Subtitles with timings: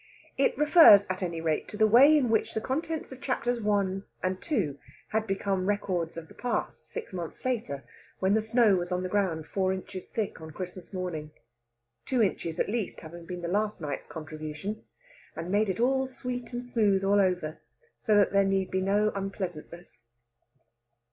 [0.35, 4.01] It refers, at any rate, to the way in which the contents of Chapters I.
[4.23, 4.79] and II.
[5.09, 7.83] had become records of the past six months later,
[8.17, 11.29] when the snow was on the ground four inches thick on Christmas morning
[12.03, 14.85] two inches, at least, having been last night's contribution
[15.35, 17.59] and made it all sweet and smooth all over
[17.99, 19.99] so that there need be no unpleasantness.